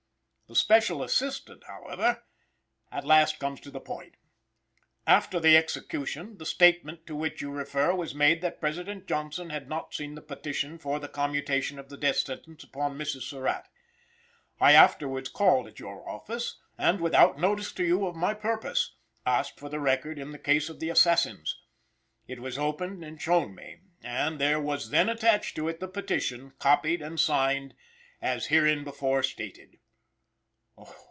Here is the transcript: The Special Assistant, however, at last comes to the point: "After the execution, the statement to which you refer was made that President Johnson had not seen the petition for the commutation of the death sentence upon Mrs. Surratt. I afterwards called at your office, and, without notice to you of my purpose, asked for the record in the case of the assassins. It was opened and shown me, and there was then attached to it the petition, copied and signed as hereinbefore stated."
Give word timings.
The 0.47 0.55
Special 0.57 1.01
Assistant, 1.01 1.63
however, 1.63 2.25
at 2.91 3.05
last 3.05 3.39
comes 3.39 3.61
to 3.61 3.71
the 3.71 3.79
point: 3.79 4.15
"After 5.07 5.39
the 5.39 5.55
execution, 5.55 6.39
the 6.39 6.45
statement 6.45 7.07
to 7.07 7.15
which 7.15 7.41
you 7.41 7.51
refer 7.51 7.95
was 7.95 8.13
made 8.13 8.41
that 8.41 8.59
President 8.59 9.07
Johnson 9.07 9.49
had 9.49 9.69
not 9.69 9.93
seen 9.93 10.15
the 10.15 10.21
petition 10.21 10.77
for 10.77 10.99
the 10.99 11.07
commutation 11.07 11.79
of 11.79 11.87
the 11.87 11.95
death 11.95 12.17
sentence 12.17 12.65
upon 12.65 12.97
Mrs. 12.97 13.21
Surratt. 13.21 13.69
I 14.59 14.73
afterwards 14.73 15.29
called 15.29 15.67
at 15.67 15.79
your 15.79 16.05
office, 16.05 16.59
and, 16.77 16.99
without 16.99 17.39
notice 17.39 17.71
to 17.71 17.85
you 17.85 18.05
of 18.05 18.17
my 18.17 18.33
purpose, 18.33 18.95
asked 19.25 19.57
for 19.57 19.69
the 19.69 19.79
record 19.79 20.19
in 20.19 20.31
the 20.33 20.37
case 20.37 20.67
of 20.67 20.81
the 20.81 20.89
assassins. 20.89 21.61
It 22.27 22.41
was 22.41 22.57
opened 22.57 23.05
and 23.05 23.21
shown 23.21 23.55
me, 23.55 23.77
and 24.03 24.37
there 24.37 24.59
was 24.59 24.89
then 24.89 25.07
attached 25.07 25.55
to 25.55 25.69
it 25.69 25.79
the 25.79 25.87
petition, 25.87 26.51
copied 26.59 27.01
and 27.01 27.17
signed 27.21 27.73
as 28.21 28.47
hereinbefore 28.47 29.23
stated." 29.23 29.77